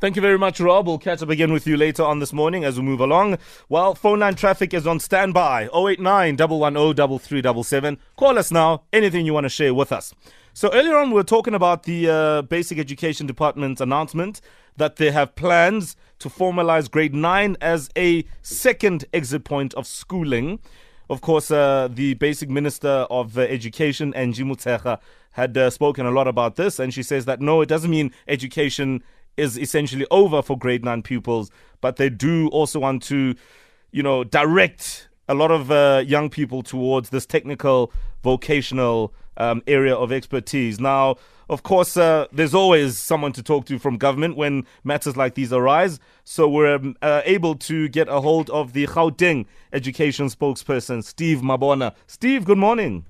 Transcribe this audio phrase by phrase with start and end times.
[0.00, 0.86] Thank you very much, Rob.
[0.86, 3.36] We'll catch up again with you later on this morning as we move along.
[3.68, 7.98] Well, phone line traffic is on standby 089 110 3377.
[8.16, 8.84] Call us now.
[8.94, 10.14] Anything you want to share with us.
[10.54, 14.40] So, earlier on, we were talking about the uh, Basic Education Department's announcement
[14.78, 20.60] that they have plans to formalize grade 9 as a second exit point of schooling.
[21.10, 24.98] Of course, uh, the basic minister of uh, education, Angie Motshekga,
[25.32, 28.12] had uh, spoken a lot about this, and she says that no, it doesn't mean
[28.26, 29.02] education
[29.36, 33.34] is essentially over for grade nine pupils, but they do also want to,
[33.92, 39.94] you know, direct a lot of uh, young people towards this technical, vocational um, area
[39.94, 40.80] of expertise.
[40.80, 41.16] Now,
[41.48, 45.52] of course, uh, there's always someone to talk to from government when matters like these
[45.52, 45.98] arise.
[46.24, 51.38] So we're um, uh, able to get a hold of the Gauteng education spokesperson, Steve
[51.38, 51.94] Mabona.
[52.06, 53.04] Steve, good morning.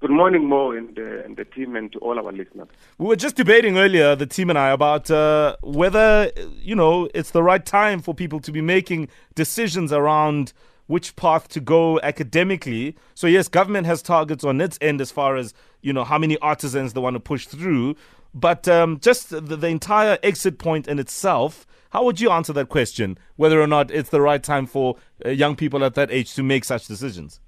[0.00, 2.68] Good morning, Mo, and, uh, and the team, and to all our listeners.
[2.98, 7.32] We were just debating earlier, the team and I, about uh, whether you know it's
[7.32, 10.52] the right time for people to be making decisions around
[10.86, 12.94] which path to go academically.
[13.16, 16.38] So yes, government has targets on its end as far as you know how many
[16.38, 17.96] artisans they want to push through,
[18.32, 21.66] but um, just the, the entire exit point in itself.
[21.90, 23.18] How would you answer that question?
[23.34, 24.94] Whether or not it's the right time for
[25.26, 27.40] uh, young people at that age to make such decisions?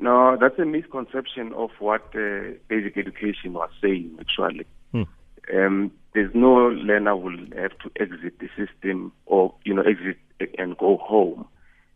[0.00, 4.16] No, that's a misconception of what uh, basic education was saying.
[4.20, 5.02] Actually, hmm.
[5.52, 10.18] um, there's no learner will have to exit the system or you know exit
[10.56, 11.46] and go home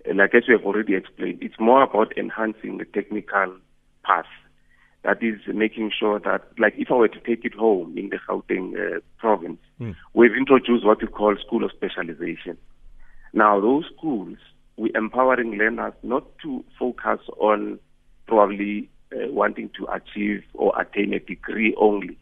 [0.06, 3.56] like as we have already explained, it's more about enhancing the technical
[4.04, 4.26] path.
[5.04, 8.18] That is making sure that, like if I were to take it home in the
[8.28, 9.96] Gauteng uh, province, mm.
[10.14, 12.56] we've introduced what we call school of specialization.
[13.32, 14.38] Now, those schools,
[14.76, 17.80] we're empowering learners not to focus on
[18.32, 22.16] probably uh, wanting to achieve or attain a degree only,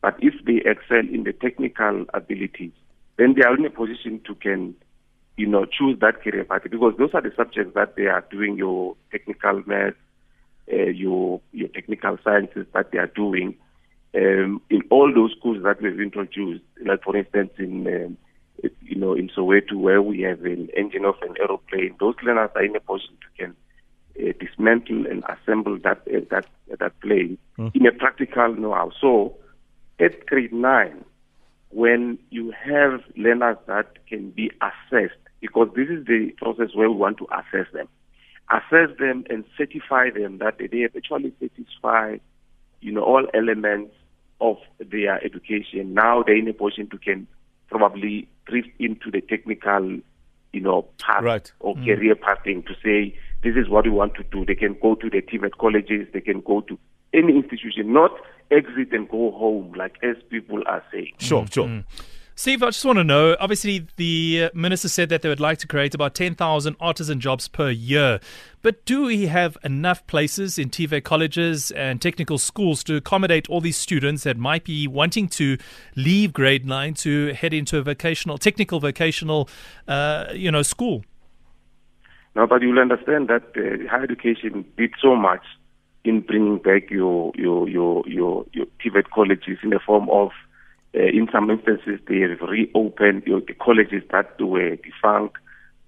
[0.00, 2.72] but if they excel in the technical abilities,
[3.16, 4.74] then they are in a position to can
[5.36, 8.56] you know, choose that career path because those are the subjects that they are doing
[8.56, 9.94] your technical math,
[10.72, 13.54] uh, your your technical sciences that they are doing.
[14.14, 18.18] Um, in all those schools that we've introduced, like for instance in um,
[18.82, 22.64] you know in Soweto where we have an engine of an aeroplane, those learners are
[22.64, 23.56] in a position to can
[24.18, 26.46] uh, dismantle and assemble that uh, that
[26.78, 27.74] that plane mm.
[27.74, 28.90] in a practical know-how.
[29.00, 29.36] So
[29.98, 31.04] at grade nine,
[31.70, 36.96] when you have learners that can be assessed because this is the process where we
[36.96, 37.88] want to assess them.
[38.50, 42.20] Assess them and certify them that they have actually satisfied,
[42.80, 43.92] you know, all elements
[44.40, 45.94] of their education.
[45.94, 47.26] Now they're in a position to can
[47.68, 49.98] probably drift into the technical,
[50.52, 51.52] you know, path right.
[51.60, 51.84] or mm.
[51.84, 54.44] career pathing to say this is what we want to do.
[54.44, 56.78] They can go to the TVET colleges, they can go to
[57.12, 58.12] any institution, not
[58.50, 61.12] exit and go home like as people are saying.
[61.18, 61.66] Sure, sure.
[61.66, 61.84] Mm.
[62.34, 65.58] Steve, I just want to know obviously, the uh, minister said that they would like
[65.58, 68.20] to create about 10,000 artisan jobs per year.
[68.62, 73.60] But do we have enough places in TVET colleges and technical schools to accommodate all
[73.60, 75.58] these students that might be wanting to
[75.94, 79.48] leave grade nine to head into a vocational, technical vocational,
[79.86, 81.04] uh, you know, school?
[82.34, 85.42] No, but you'll understand that uh, higher education did so much
[86.04, 90.30] in bringing back your your your your, your TVET colleges in the form of
[90.94, 95.36] uh, in some instances, they have reopened you know, the colleges that were defunct,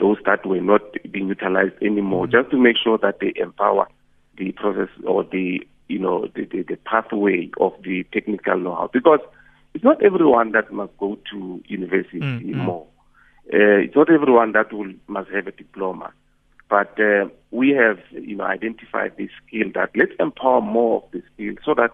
[0.00, 2.40] those that were not being utilized anymore, mm-hmm.
[2.40, 3.86] just to make sure that they empower
[4.38, 8.88] the process or the you know the, the, the pathway of the technical know-how.
[8.92, 9.20] Because
[9.74, 12.48] it's not everyone that must go to university mm-hmm.
[12.48, 12.86] anymore.
[13.52, 16.12] Uh, it's not everyone that will must have a diploma.
[16.74, 21.22] But uh, we have, you know, identified this skill that let's empower more of the
[21.32, 21.92] skill so that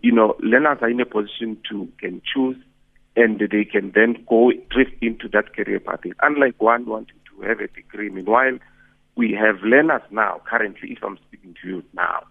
[0.00, 2.56] you know, learners are in a position to can choose
[3.14, 6.00] and they can then go drift into that career path.
[6.22, 8.08] Unlike one wanting to have a degree.
[8.08, 8.58] Meanwhile,
[9.16, 12.22] we have learners now, currently, if I'm speaking to you now,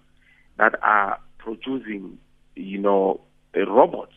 [0.58, 2.18] that are producing,
[2.56, 3.22] you know,
[3.56, 4.14] uh, robots.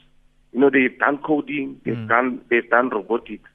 [0.52, 2.08] You know, they've done coding, they've mm.
[2.08, 3.50] done they've done robotics,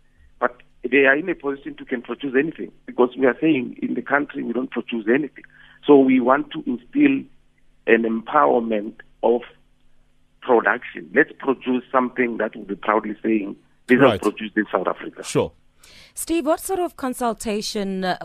[0.92, 4.02] they are in a position to can produce anything because we are saying in the
[4.02, 5.46] country we don't produce anything.
[5.88, 7.24] So we want to instill
[7.88, 9.42] an empowerment of
[10.42, 11.10] production.
[11.16, 13.56] Let's produce something that will be proudly saying
[13.88, 14.16] this right.
[14.16, 15.24] is produced in South Africa.
[15.24, 15.52] Sure.
[16.14, 18.18] Steve, what sort of consultation uh,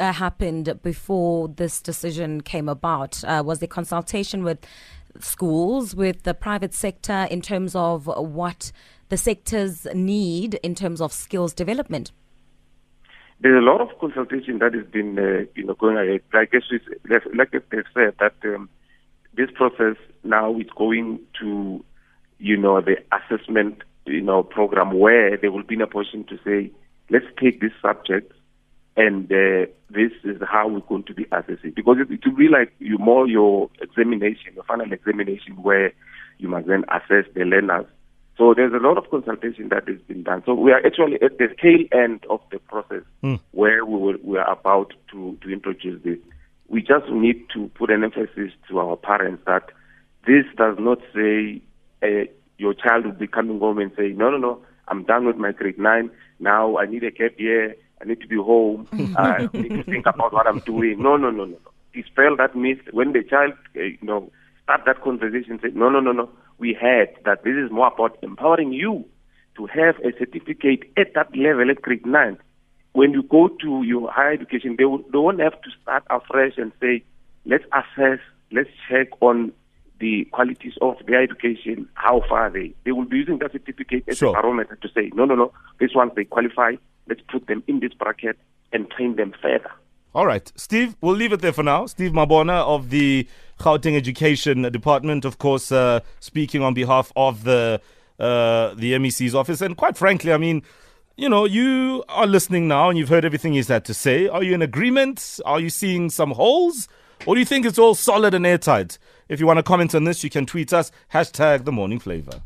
[0.00, 3.22] uh, happened before this decision came about?
[3.24, 4.58] Uh, was there consultation with
[5.20, 8.72] schools, with the private sector in terms of what
[9.08, 12.12] the sectors need in terms of skills development?
[13.40, 16.22] There's a lot of consultation that has been, uh, you know, going ahead.
[16.32, 16.52] Like,
[17.34, 18.68] like they've said, that um,
[19.36, 21.84] this process now is going to,
[22.38, 26.70] you know, the assessment you know, program where they will be in a to say,
[27.10, 28.32] let's take this subject
[28.96, 31.72] and uh, this is how we're going to be assessing.
[31.76, 35.92] Because it, it will be like you more your examination, your final examination, where
[36.38, 37.86] you must then assess the learners.
[38.38, 40.44] So there's a lot of consultation that has been done.
[40.46, 43.40] So we are actually at the tail end of the process mm.
[43.50, 46.18] where we, will, we are about to, to introduce this.
[46.68, 49.70] We just need to put an emphasis to our parents that
[50.24, 51.60] this does not say
[52.02, 55.36] uh, your child will be coming home and say, no, no, no, I'm done with
[55.36, 56.10] my grade nine.
[56.38, 57.74] Now I need a gap year.
[58.00, 58.86] I need to be home.
[59.18, 61.02] I need to think about what I'm doing.
[61.02, 61.58] No, no, no, no.
[61.92, 62.78] Dispel that myth.
[62.92, 64.30] When the child, uh, you know,
[64.62, 66.28] start that conversation, say, no, no, no, no.
[66.58, 69.04] We had that this is more about empowering you
[69.56, 72.38] to have a certificate at that level at grade nine.
[72.92, 76.54] When you go to your higher education, they, will, they won't have to start afresh
[76.56, 77.04] and say,
[77.44, 78.18] let's assess,
[78.50, 79.52] let's check on
[80.00, 82.72] the qualities of their education, how far they?
[82.84, 84.36] They will be using that certificate as sure.
[84.36, 86.74] a barometer to say, no, no, no, this one they qualify,
[87.08, 88.38] let's put them in this bracket
[88.72, 89.70] and train them further.
[90.18, 91.86] All right, Steve, we'll leave it there for now.
[91.86, 93.28] Steve Mabona of the
[93.60, 97.80] Gauteng Education Department, of course, uh, speaking on behalf of the
[98.18, 99.60] uh, the MEC's office.
[99.60, 100.64] And quite frankly, I mean,
[101.16, 104.26] you know, you are listening now and you've heard everything he's had to say.
[104.26, 105.38] Are you in agreement?
[105.46, 106.88] Are you seeing some holes?
[107.24, 108.98] Or do you think it's all solid and airtight?
[109.28, 112.42] If you want to comment on this, you can tweet us, hashtag the Morning Flava.